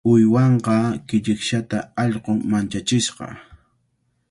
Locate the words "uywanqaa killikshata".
0.11-1.79